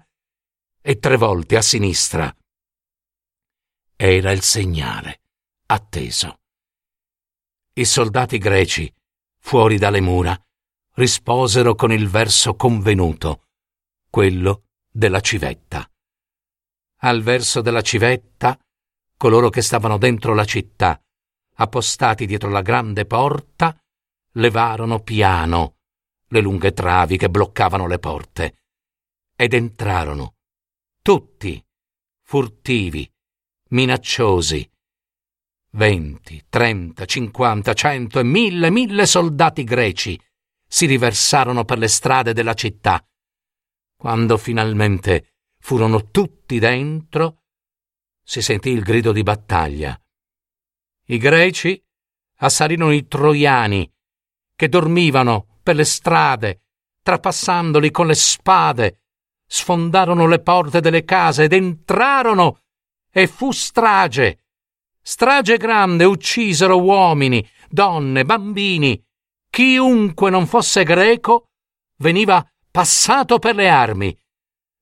e 0.81 0.99
tre 0.99 1.17
volte 1.17 1.57
a 1.57 1.61
sinistra. 1.61 2.33
Era 3.95 4.31
il 4.31 4.41
segnale 4.41 5.21
atteso. 5.65 6.39
I 7.73 7.83
soldati 7.85 8.37
greci, 8.37 8.91
fuori 9.39 9.77
dalle 9.77 10.01
mura, 10.01 10.39
risposero 10.93 11.75
con 11.75 11.91
il 11.91 12.07
verso 12.07 12.55
convenuto, 12.55 13.47
quello 14.09 14.63
della 14.89 15.19
civetta. 15.19 15.89
Al 17.01 17.21
verso 17.21 17.61
della 17.61 17.81
civetta, 17.81 18.57
coloro 19.17 19.49
che 19.49 19.61
stavano 19.61 19.97
dentro 19.97 20.33
la 20.33 20.45
città, 20.45 20.99
appostati 21.55 22.25
dietro 22.25 22.49
la 22.49 22.61
grande 22.61 23.05
porta, 23.05 23.77
levarono 24.37 24.99
piano 24.99 25.75
le 26.29 26.41
lunghe 26.41 26.73
travi 26.73 27.17
che 27.17 27.29
bloccavano 27.29 27.87
le 27.87 27.99
porte 27.99 28.63
ed 29.35 29.53
entrarono, 29.53 30.35
tutti, 31.01 31.63
furtivi, 32.23 33.09
minacciosi. 33.69 34.69
Venti, 35.71 36.43
trenta, 36.49 37.05
cinquanta, 37.05 37.73
cento 37.73 38.19
e 38.19 38.23
mille, 38.23 38.71
mille 38.71 39.05
soldati 39.05 39.63
greci 39.63 40.19
si 40.67 40.85
riversarono 40.85 41.65
per 41.65 41.77
le 41.77 41.87
strade 41.87 42.33
della 42.33 42.55
città. 42.55 43.05
Quando 43.95 44.37
finalmente 44.37 45.35
furono 45.59 46.09
tutti 46.09 46.59
dentro, 46.59 47.43
si 48.23 48.41
sentì 48.41 48.69
il 48.69 48.81
grido 48.81 49.11
di 49.11 49.23
battaglia. 49.23 49.99
I 51.05 51.17
greci 51.17 51.81
assalirono 52.39 52.91
i 52.91 53.07
troiani, 53.07 53.89
che 54.57 54.67
dormivano 54.67 55.59
per 55.63 55.75
le 55.75 55.85
strade, 55.85 56.63
trapassandoli 57.01 57.91
con 57.91 58.07
le 58.07 58.15
spade, 58.15 59.03
sfondarono 59.45 60.27
le 60.27 60.39
porte 60.39 60.81
delle 60.81 61.05
case 61.05 61.43
ed 61.43 61.53
entrarono, 61.53 62.59
e 63.09 63.27
fu 63.27 63.51
strage. 63.51 64.39
Strage 65.01 65.57
grande 65.57 66.03
uccisero 66.03 66.81
uomini, 66.81 67.47
donne, 67.69 68.25
bambini. 68.25 69.01
Chiunque 69.49 70.29
non 70.29 70.45
fosse 70.47 70.83
greco 70.83 71.51
veniva 71.99 72.45
passato 72.69 73.39
per 73.39 73.55
le 73.55 73.69
armi 73.69 74.17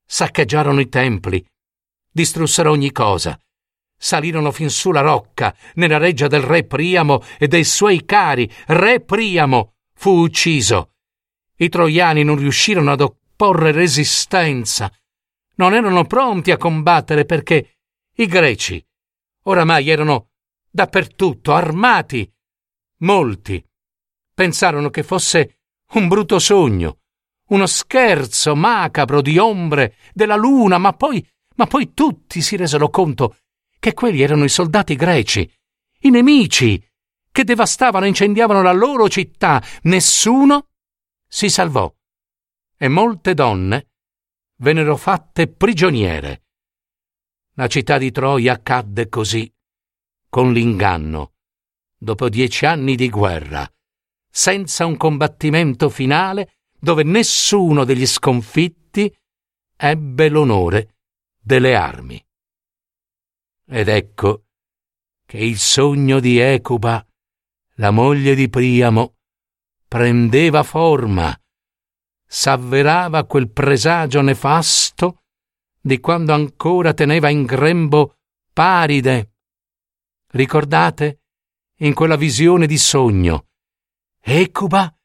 saccheggiarono 0.06 0.80
i 0.80 0.88
templi, 0.88 1.44
distrussero 2.12 2.72
ogni 2.72 2.92
cosa, 2.92 3.38
salirono 3.98 4.52
fin 4.52 4.70
su 4.70 4.92
la 4.92 5.02
rocca, 5.02 5.56
nella 5.76 5.98
reggia 5.98 6.28
del 6.28 6.42
re 6.42 6.64
Priamo 6.64 7.22
e 7.38 7.48
dei 7.48 7.64
suoi 7.64 8.06
cari. 8.06 8.50
Re 8.68 9.02
Priamo 9.02 9.76
fu 9.94 10.12
ucciso. 10.20 10.92
I 11.58 11.70
troiani 11.70 12.24
non 12.24 12.38
riuscirono 12.38 12.92
ad 12.92 13.02
opporre 13.02 13.72
resistenza. 13.72 14.92
Non 15.56 15.74
erano 15.74 16.06
pronti 16.06 16.52
a 16.52 16.58
combattere 16.58 17.26
perché 17.26 17.78
i 18.16 18.26
greci 18.26 18.86
oramai 19.44 19.90
erano 19.90 20.32
dappertutto 20.70 21.54
armati. 21.54 22.30
Molti 23.00 23.64
pensarono 24.34 24.90
che 24.90 25.04
fosse 25.04 25.60
un 25.94 26.08
brutto 26.08 26.40
sogno 26.40 27.00
uno 27.48 27.68
scherzo 27.68 28.56
macabro 28.56 29.22
di 29.22 29.38
ombre 29.38 29.96
della 30.14 30.36
luna, 30.36 30.78
ma 30.78 30.94
poi, 30.94 31.26
ma 31.56 31.68
poi 31.68 31.94
tutti 31.94 32.42
si 32.42 32.56
resero 32.56 32.90
conto 32.90 33.38
che 33.86 33.94
quelli 33.94 34.24
erano 34.24 34.46
i 34.46 34.50
soldati 34.50 34.96
greci, 34.96 35.48
i 36.00 36.10
nemici, 36.10 36.84
che 37.32 37.44
devastavano 37.44 38.06
e 38.06 38.08
incendiavano 38.08 38.64
la 38.64 38.72
loro 38.72 39.08
città. 39.08 39.64
Nessuno 39.84 40.70
si 41.28 41.52
salvò 41.52 41.94
e 42.78 42.88
molte 42.88 43.36
donne 43.36 43.92
vennero 44.56 44.98
fatte 44.98 45.48
prigioniere. 45.50 46.46
La 47.58 47.68
città 47.68 48.00
di 48.00 48.10
Troia 48.10 48.60
cadde 48.60 49.08
così, 49.08 49.54
con 50.30 50.52
l'inganno, 50.52 51.34
dopo 51.96 52.28
dieci 52.28 52.66
anni 52.66 52.96
di 52.96 53.08
guerra, 53.12 53.72
senza 54.28 54.88
un 54.88 54.98
combattimento 54.98 55.90
finale 55.90 56.56
dove 56.80 57.04
nessuno 57.04 57.84
degli 57.84 58.08
sconfitti 58.08 59.16
ebbe 59.78 60.30
l'onore 60.30 60.96
delle 61.40 61.76
armi. 61.76 62.25
Ed 63.68 63.88
ecco 63.88 64.46
che 65.26 65.38
il 65.40 65.58
sogno 65.58 66.20
di 66.20 66.38
Ecuba, 66.38 67.04
la 67.78 67.90
moglie 67.90 68.36
di 68.36 68.48
Priamo, 68.48 69.16
prendeva 69.88 70.62
forma, 70.62 71.36
s'avverava 72.28 73.26
quel 73.26 73.50
presagio 73.50 74.22
nefasto 74.22 75.24
di 75.82 76.00
quando 76.00 76.34
ancora 76.34 76.94
teneva 76.94 77.30
in 77.30 77.44
grembo 77.44 78.18
Paride. 78.54 79.34
Ricordate? 80.28 81.22
In 81.80 81.94
quella 81.94 82.16
visione 82.16 82.68
di 82.68 82.78
sogno, 82.78 83.48
Ecuba 84.22 84.96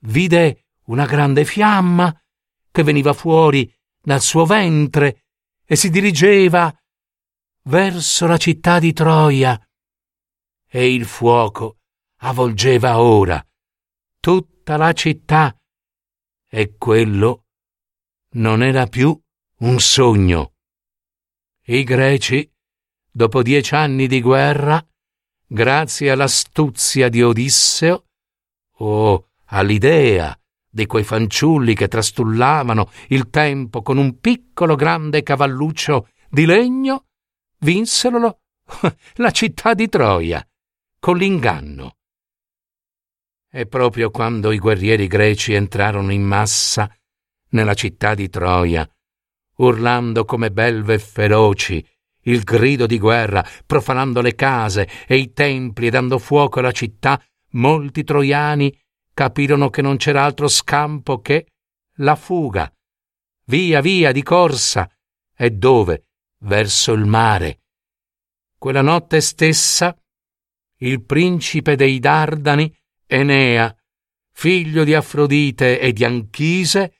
vide 0.00 0.66
una 0.86 1.06
grande 1.06 1.44
fiamma 1.44 2.14
che 2.70 2.82
veniva 2.82 3.12
fuori 3.12 3.72
dal 4.00 4.20
suo 4.20 4.44
ventre 4.44 5.26
e 5.64 5.76
si 5.76 5.88
dirigeva 5.88 6.74
verso 7.64 8.26
la 8.26 8.36
città 8.36 8.78
di 8.78 8.92
Troia. 8.92 9.60
E 10.68 10.92
il 10.92 11.04
fuoco 11.04 11.78
avvolgeva 12.18 13.00
ora 13.00 13.44
tutta 14.20 14.76
la 14.76 14.92
città 14.92 15.54
e 16.48 16.76
quello 16.78 17.44
non 18.34 18.62
era 18.62 18.86
più 18.86 19.18
un 19.58 19.80
sogno. 19.80 20.52
I 21.66 21.84
greci, 21.84 22.50
dopo 23.10 23.42
dieci 23.42 23.74
anni 23.74 24.06
di 24.06 24.20
guerra, 24.20 24.84
grazie 25.46 26.10
all'astuzia 26.10 27.08
di 27.08 27.22
Odisseo 27.22 28.04
o 28.76 29.28
all'idea 29.46 30.36
di 30.68 30.86
quei 30.86 31.04
fanciulli 31.04 31.74
che 31.74 31.88
trastullavano 31.88 32.90
il 33.08 33.28
tempo 33.28 33.82
con 33.82 33.98
un 33.98 34.18
piccolo 34.18 34.74
grande 34.74 35.22
cavalluccio 35.22 36.08
di 36.30 36.46
legno, 36.46 37.08
vinsero 37.62 38.40
la 39.14 39.30
città 39.30 39.74
di 39.74 39.88
Troia 39.88 40.46
con 40.98 41.16
l'inganno. 41.16 41.96
E 43.50 43.66
proprio 43.66 44.10
quando 44.10 44.50
i 44.52 44.58
guerrieri 44.58 45.06
greci 45.06 45.52
entrarono 45.52 46.12
in 46.12 46.22
massa 46.22 46.90
nella 47.50 47.74
città 47.74 48.14
di 48.14 48.30
Troia, 48.30 48.88
urlando 49.56 50.24
come 50.24 50.50
belve 50.50 50.98
feroci, 50.98 51.86
il 52.26 52.42
grido 52.44 52.86
di 52.86 52.98
guerra, 52.98 53.44
profanando 53.66 54.20
le 54.20 54.34
case 54.34 54.88
e 55.06 55.16
i 55.16 55.32
templi 55.32 55.88
e 55.88 55.90
dando 55.90 56.18
fuoco 56.18 56.60
alla 56.60 56.72
città, 56.72 57.22
molti 57.50 58.04
troiani 58.04 58.74
capirono 59.12 59.68
che 59.68 59.82
non 59.82 59.96
c'era 59.96 60.24
altro 60.24 60.48
scampo 60.48 61.20
che 61.20 61.46
la 61.96 62.14
fuga. 62.14 62.72
Via, 63.46 63.80
via, 63.80 64.12
di 64.12 64.22
corsa. 64.22 64.90
E 65.36 65.50
dove? 65.50 66.11
Verso 66.42 66.92
il 66.92 67.04
mare. 67.04 67.60
Quella 68.56 68.82
notte 68.82 69.20
stessa 69.20 69.96
il 70.78 71.02
principe 71.04 71.76
dei 71.76 71.98
Dardani, 72.00 72.74
Enea, 73.06 73.74
figlio 74.32 74.82
di 74.84 74.94
Afrodite 74.94 75.78
e 75.78 75.92
di 75.92 76.04
Anchise, 76.04 76.94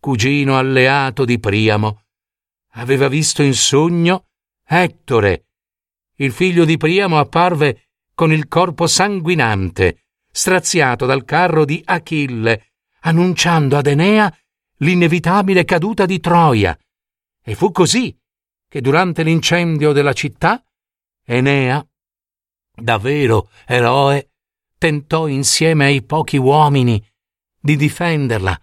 cugino 0.00 0.58
alleato 0.58 1.24
di 1.24 1.38
Priamo, 1.38 2.02
aveva 2.72 3.08
visto 3.08 3.42
in 3.42 3.54
sogno 3.54 4.26
Ettore. 4.64 5.46
Il 6.16 6.32
figlio 6.32 6.64
di 6.64 6.76
Priamo 6.76 7.18
apparve 7.18 7.90
con 8.14 8.32
il 8.32 8.48
corpo 8.48 8.88
sanguinante, 8.88 10.06
straziato 10.30 11.06
dal 11.06 11.24
carro 11.24 11.64
di 11.64 11.80
Achille, 11.84 12.72
annunciando 13.02 13.76
ad 13.76 13.86
Enea 13.86 14.36
l'inevitabile 14.78 15.64
caduta 15.64 16.06
di 16.06 16.18
Troia. 16.18 16.76
E 17.40 17.54
fu 17.54 17.70
così 17.70 18.16
che 18.68 18.80
durante 18.80 19.22
l'incendio 19.22 19.92
della 19.92 20.12
città 20.12 20.62
Enea, 21.24 21.84
da 22.74 22.98
vero 22.98 23.50
eroe, 23.66 24.30
tentò 24.78 25.26
insieme 25.26 25.86
ai 25.86 26.02
pochi 26.02 26.36
uomini 26.36 27.04
di 27.60 27.76
difenderla, 27.76 28.58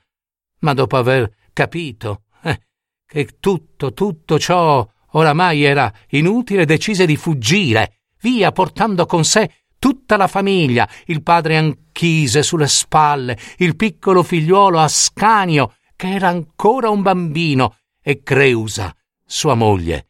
ma 0.59 0.73
dopo 0.73 0.97
aver 0.97 1.31
capito 1.53 2.23
eh, 2.43 2.61
che 3.05 3.37
tutto, 3.39 3.93
tutto 3.93 4.39
ciò 4.39 4.87
oramai 5.11 5.63
era 5.63 5.93
inutile, 6.09 6.65
decise 6.65 7.05
di 7.05 7.15
fuggire, 7.15 8.01
via 8.21 8.51
portando 8.51 9.05
con 9.05 9.23
sé 9.25 9.65
tutta 9.77 10.17
la 10.17 10.27
famiglia, 10.27 10.89
il 11.05 11.21
padre 11.21 11.57
Anchise 11.57 12.41
sulle 12.41 12.67
spalle, 12.67 13.37
il 13.57 13.75
piccolo 13.75 14.23
figliuolo 14.23 14.79
Ascanio, 14.79 15.75
che 15.95 16.13
era 16.13 16.29
ancora 16.29 16.89
un 16.89 17.01
bambino, 17.01 17.77
e 18.01 18.23
Creusa, 18.23 18.94
sua 19.25 19.55
moglie. 19.55 20.09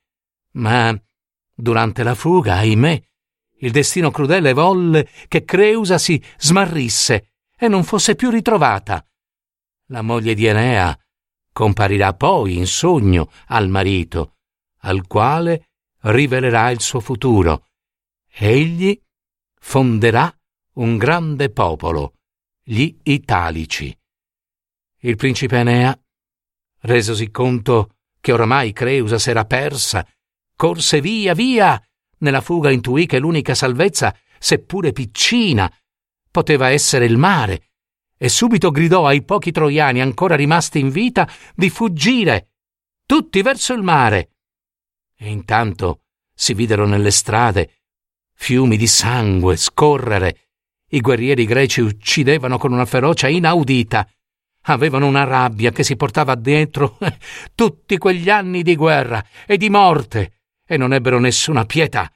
Ma 0.52 0.98
durante 1.54 2.04
la 2.04 2.16
fuga, 2.16 2.56
ahimè, 2.56 3.02
il 3.60 3.72
destino 3.72 4.12
crudele 4.12 4.54
volle 4.54 5.10
che 5.28 5.46
Creusa 5.46 5.98
si 5.98 6.22
smarrisse 6.38 7.32
e 7.58 7.68
non 7.68 7.84
fosse 7.84 8.16
più 8.16 8.30
ritrovata. 8.30 9.06
La 9.88 10.02
moglie 10.02 10.34
di 10.34 10.46
Enea 10.46 10.98
comparirà 11.52 12.14
poi 12.14 12.58
in 12.58 12.68
sogno 12.68 13.32
al 13.48 13.70
marito, 13.70 14.36
al 14.80 15.08
quale 15.08 15.70
rivelerà 16.02 16.70
il 16.70 16.82
suo 16.82 17.00
futuro. 17.00 17.68
Egli 18.30 19.00
fonderà 19.60 20.32
un 20.74 20.98
grande 20.98 21.50
popolo, 21.50 22.16
gli 22.62 22.94
Italici. 23.04 23.98
Il 25.00 25.16
principe 25.16 25.58
Enea, 25.58 25.98
resosi 26.82 27.32
conto 27.32 27.95
che 28.26 28.32
oramai 28.32 28.74
Creusa 28.74 29.20
s'era 29.20 29.46
persa, 29.46 30.04
corse 30.56 31.00
via, 31.00 31.36
via. 31.36 31.80
Nella 32.22 32.42
fuga 32.42 32.72
intuì 32.72 33.06
che 33.06 33.20
l'unica 33.20 33.54
salvezza, 33.54 34.18
seppure 34.40 34.94
piccina, 34.94 35.72
poteva 36.32 36.70
essere 36.70 37.06
il 37.06 37.18
mare, 37.18 37.74
e 38.18 38.28
subito 38.28 38.72
gridò 38.72 39.06
ai 39.06 39.24
pochi 39.24 39.52
troiani 39.52 40.02
ancora 40.02 40.34
rimasti 40.34 40.80
in 40.80 40.90
vita 40.90 41.32
di 41.54 41.70
fuggire, 41.70 42.54
tutti 43.06 43.44
verso 43.44 43.74
il 43.74 43.84
mare. 43.84 44.32
E 45.16 45.30
intanto 45.30 46.06
si 46.34 46.56
videro 46.56 46.88
nelle 46.88 47.12
strade 47.12 47.84
fiumi 48.34 48.76
di 48.76 48.88
sangue 48.88 49.56
scorrere. 49.56 50.48
I 50.90 51.00
guerrieri 51.00 51.46
greci 51.46 51.82
uccidevano 51.82 52.58
con 52.58 52.74
una 52.74 52.88
ferocia 52.88 53.28
inaudita. 53.28 54.10
Avevano 54.68 55.06
una 55.06 55.24
rabbia 55.24 55.72
che 55.72 55.84
si 55.84 55.96
portava 55.96 56.36
dietro 56.36 56.98
tutti 57.54 57.98
quegli 57.98 58.30
anni 58.30 58.64
di 58.64 58.76
guerra 58.76 59.24
e 59.46 59.58
di 59.58 59.70
morte 59.70 60.42
e 60.66 60.78
non 60.78 60.94
ebbero 60.94 61.20
nessuna 61.20 61.66
pietà. 61.66 62.12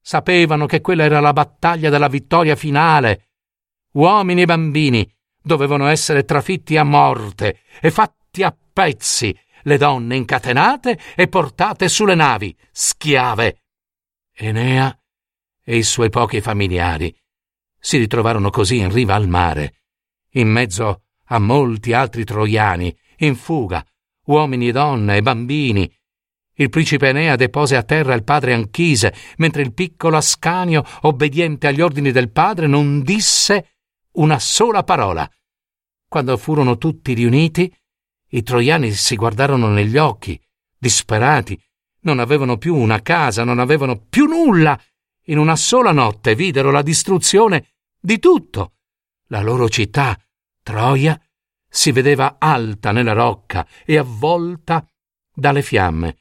Sapevano 0.00 0.66
che 0.66 0.80
quella 0.80 1.04
era 1.04 1.20
la 1.20 1.32
battaglia 1.32 1.90
della 1.90 2.08
vittoria 2.08 2.56
finale. 2.56 3.28
Uomini 3.92 4.42
e 4.42 4.46
bambini 4.46 5.14
dovevano 5.40 5.86
essere 5.88 6.24
trafitti 6.24 6.76
a 6.76 6.84
morte 6.84 7.60
e 7.80 7.90
fatti 7.90 8.42
a 8.42 8.56
pezzi, 8.72 9.36
le 9.64 9.76
donne 9.76 10.16
incatenate 10.16 10.98
e 11.14 11.28
portate 11.28 11.88
sulle 11.88 12.14
navi, 12.14 12.56
schiave. 12.70 13.64
Enea 14.34 14.96
e 15.62 15.76
i 15.76 15.82
suoi 15.82 16.08
pochi 16.08 16.40
familiari 16.40 17.14
si 17.84 17.98
ritrovarono 17.98 18.50
così 18.50 18.78
in 18.78 18.92
riva 18.92 19.16
al 19.16 19.26
mare, 19.26 19.82
in 20.34 20.48
mezzo 20.48 21.02
a 21.32 21.38
molti 21.38 21.94
altri 21.94 22.24
troiani, 22.24 22.94
in 23.18 23.34
fuga, 23.36 23.84
uomini 24.26 24.68
e 24.68 24.72
donne 24.72 25.16
e 25.16 25.22
bambini. 25.22 25.90
Il 26.54 26.68
principe 26.68 27.08
Enea 27.08 27.36
depose 27.36 27.74
a 27.76 27.82
terra 27.82 28.12
il 28.12 28.22
padre 28.22 28.52
Anchise, 28.52 29.14
mentre 29.38 29.62
il 29.62 29.72
piccolo 29.72 30.18
Ascanio, 30.18 30.84
obbediente 31.02 31.66
agli 31.66 31.80
ordini 31.80 32.12
del 32.12 32.30
padre, 32.30 32.66
non 32.66 33.02
disse 33.02 33.76
una 34.12 34.38
sola 34.38 34.84
parola. 34.84 35.28
Quando 36.06 36.36
furono 36.36 36.76
tutti 36.76 37.14
riuniti, 37.14 37.74
i 38.34 38.42
troiani 38.42 38.92
si 38.92 39.16
guardarono 39.16 39.68
negli 39.68 39.96
occhi, 39.96 40.38
disperati. 40.76 41.58
Non 42.00 42.18
avevano 42.18 42.58
più 42.58 42.76
una 42.76 43.00
casa, 43.00 43.44
non 43.44 43.58
avevano 43.58 43.96
più 43.96 44.26
nulla. 44.26 44.78
In 45.26 45.38
una 45.38 45.56
sola 45.56 45.92
notte 45.92 46.34
videro 46.34 46.70
la 46.70 46.82
distruzione 46.82 47.76
di 47.98 48.18
tutto. 48.18 48.74
La 49.28 49.40
loro 49.40 49.68
città, 49.70 50.18
Troia, 50.62 51.20
si 51.68 51.90
vedeva 51.90 52.36
alta 52.38 52.92
nella 52.92 53.12
rocca 53.12 53.66
e 53.84 53.96
avvolta 53.96 54.86
dalle 55.34 55.62
fiamme. 55.62 56.18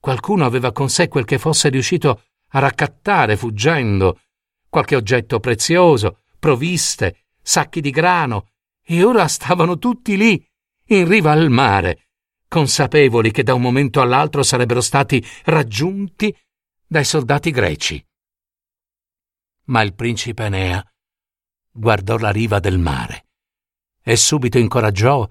Qualcuno 0.00 0.44
aveva 0.44 0.72
con 0.72 0.88
sé 0.88 1.08
quel 1.08 1.24
che 1.24 1.38
fosse 1.38 1.68
riuscito 1.68 2.22
a 2.50 2.58
raccattare 2.58 3.36
fuggendo, 3.36 4.20
qualche 4.68 4.96
oggetto 4.96 5.40
prezioso, 5.40 6.22
provviste, 6.38 7.26
sacchi 7.40 7.80
di 7.80 7.90
grano, 7.90 8.48
e 8.82 9.04
ora 9.04 9.28
stavano 9.28 9.78
tutti 9.78 10.16
lì, 10.16 10.44
in 10.86 11.06
riva 11.06 11.32
al 11.32 11.50
mare, 11.50 12.08
consapevoli 12.48 13.30
che 13.30 13.42
da 13.42 13.54
un 13.54 13.62
momento 13.62 14.00
all'altro 14.00 14.42
sarebbero 14.42 14.80
stati 14.80 15.24
raggiunti 15.44 16.34
dai 16.86 17.04
soldati 17.04 17.50
greci. 17.50 18.04
Ma 19.64 19.82
il 19.82 19.94
principe 19.94 20.44
Enea 20.44 20.82
guardò 21.70 22.16
la 22.16 22.30
riva 22.30 22.60
del 22.60 22.78
mare 22.78 23.25
e 24.08 24.14
subito 24.14 24.56
incoraggiò 24.56 25.28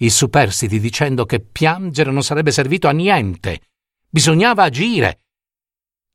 i 0.00 0.10
superstiti 0.10 0.78
dicendo 0.78 1.24
che 1.24 1.40
piangere 1.40 2.10
non 2.10 2.22
sarebbe 2.22 2.50
servito 2.50 2.86
a 2.86 2.90
niente, 2.90 3.62
bisognava 4.10 4.64
agire. 4.64 5.22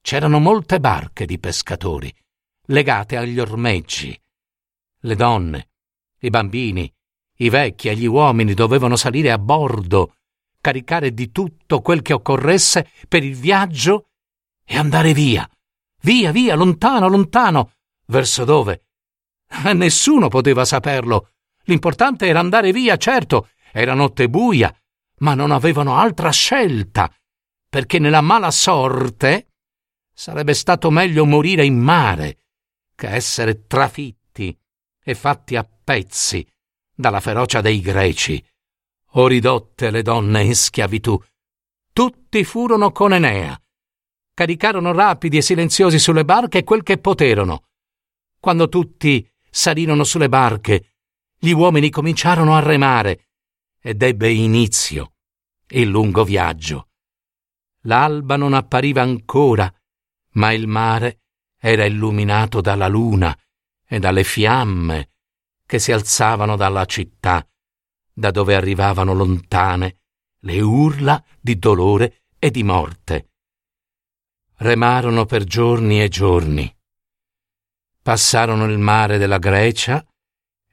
C'erano 0.02 0.38
molte 0.38 0.80
barche 0.80 1.26
di 1.26 1.40
pescatori, 1.40 2.14
legate 2.68 3.18
agli 3.18 3.40
ormeggi. 3.40 4.20
Le 5.00 5.16
donne, 5.16 5.70
i 6.20 6.30
bambini, 6.30 6.92
i 7.38 7.50
vecchi 7.50 7.90
e 7.90 7.96
gli 7.96 8.06
uomini 8.06 8.54
dovevano 8.54 8.96
salire 8.96 9.32
a 9.32 9.40
bordo, 9.40 10.18
caricare 10.62 11.12
di 11.12 11.32
tutto 11.32 11.82
quel 11.82 12.04
che 12.04 12.14
occorresse 12.14 12.88
per 13.08 13.24
il 13.24 13.36
viaggio 13.36 14.10
e 14.64 14.78
andare 14.78 15.12
via. 15.12 15.50
Via, 16.02 16.32
via, 16.32 16.54
lontano, 16.54 17.08
lontano. 17.08 17.72
Verso 18.06 18.46
dove? 18.46 18.90
Nessuno 19.74 20.28
poteva 20.28 20.66
saperlo. 20.66 21.30
L'importante 21.66 22.28
era 22.28 22.40
andare 22.40 22.72
via, 22.72 22.98
certo. 22.98 23.50
Era 23.72 23.94
notte 23.94 24.30
buia, 24.30 24.74
ma 25.20 25.34
non 25.34 25.52
avevano 25.52 25.98
altra 25.98 26.32
scelta, 26.32 27.14
perché 27.70 28.00
nella 28.00 28.22
mala 28.22 28.52
sorte 28.52 29.48
sarebbe 30.14 30.54
stato 30.54 30.90
meglio 30.90 31.26
morire 31.26 31.66
in 31.66 31.78
mare 31.78 32.38
che 32.96 33.10
essere 33.10 33.66
trafitti 33.68 34.58
e 35.04 35.14
fatti 35.14 35.56
a 35.56 35.68
pezzi 35.84 36.48
dalla 36.96 37.20
ferocia 37.20 37.60
dei 37.60 37.82
greci, 37.82 38.44
o 39.12 39.28
ridotte 39.28 39.92
le 39.92 40.02
donne 40.02 40.44
in 40.44 40.56
schiavitù. 40.56 41.22
Tutti 41.92 42.44
furono 42.46 42.92
con 42.92 43.14
Enea. 43.14 43.60
Caricarono 44.34 44.94
rapidi 44.94 45.38
e 45.38 45.42
silenziosi 45.42 46.00
sulle 46.00 46.26
barche 46.26 46.64
quel 46.64 46.84
che 46.84 46.98
poterono. 46.98 47.66
Quando 48.40 48.70
tutti 48.70 49.30
salirono 49.50 50.04
sulle 50.04 50.30
barche, 50.30 50.95
gli 51.46 51.54
uomini 51.54 51.92
cominciarono 51.92 52.56
a 52.56 52.60
remare 52.60 53.28
ed 53.80 54.02
ebbe 54.02 54.32
inizio 54.32 55.14
il 55.68 55.88
lungo 55.88 56.24
viaggio. 56.24 56.90
L'alba 57.82 58.36
non 58.36 58.56
appariva 58.56 59.04
ancora, 59.04 59.72
ma 60.32 60.52
il 60.54 60.68
mare 60.68 61.22
era 61.60 61.86
illuminato 61.86 62.62
dalla 62.62 62.88
luna 62.88 63.38
e 63.88 64.00
dalle 64.00 64.24
fiamme 64.24 65.12
che 65.68 65.78
si 65.78 65.92
alzavano 65.92 66.56
dalla 66.56 66.86
città, 66.86 67.48
da 68.12 68.32
dove 68.32 68.56
arrivavano 68.56 69.14
lontane 69.14 70.00
le 70.40 70.62
urla 70.62 71.24
di 71.40 71.60
dolore 71.60 72.24
e 72.40 72.50
di 72.50 72.64
morte. 72.64 73.34
Remarono 74.58 75.26
per 75.26 75.44
giorni 75.44 76.02
e 76.02 76.08
giorni. 76.08 76.76
Passarono 78.02 78.66
il 78.66 78.80
mare 78.80 79.20
della 79.20 79.38
Grecia 79.38 80.04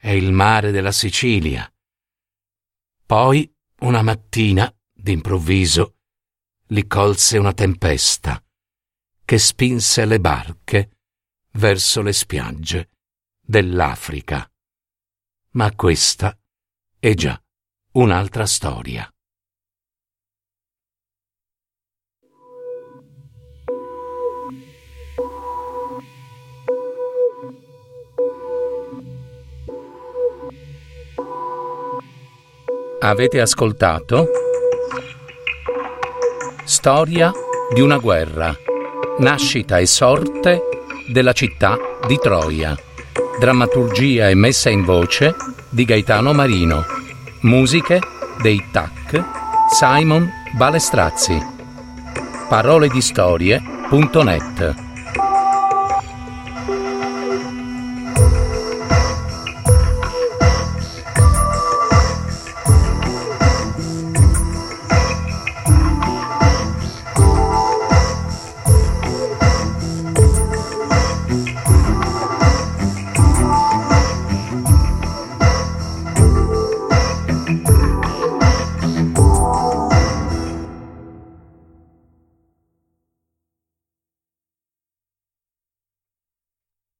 e 0.05 0.17
il 0.17 0.33
mare 0.33 0.73
della 0.73 0.91
Sicilia. 0.91 1.73
Poi, 3.07 3.49
una 3.81 4.03
mattina, 4.03 4.75
d'improvviso, 4.93 5.99
li 6.69 6.87
colse 6.89 7.39
una 7.39 7.53
tempesta 7.53 8.43
che 9.25 9.39
spinse 9.39 10.05
le 10.05 10.19
barche 10.19 10.99
verso 11.53 12.03
le 12.03 12.13
spiagge 12.13 12.91
dell'Africa. 13.41 14.51
Ma 15.51 15.73
questa 15.75 16.37
è 16.99 17.15
già 17.15 17.41
un'altra 17.93 18.47
storia. 18.47 19.12
Avete 33.05 33.41
ascoltato? 33.41 34.29
Storia 36.63 37.33
di 37.75 37.81
una 37.81 37.99
guerra. 37.99 38.57
Nascita 39.19 39.79
e 39.79 39.87
sorte 39.87 40.61
della 41.09 41.33
città 41.33 41.77
di 42.07 42.17
Troia. 42.23 42.79
Drammaturgia 43.41 44.29
e 44.29 44.37
messa 44.37 44.71
in 44.71 44.85
voce 44.85 45.35
di 45.69 45.85
Gaetano 45.85 46.33
Marino. 46.33 46.85
Musiche 47.41 47.99
dei 48.41 48.63
TAC 48.71 49.21
Simon 49.73 50.31
Balestrazzi. 50.57 51.37
Parole 52.49 52.87
di 52.87 53.01
storie.net 53.01 54.92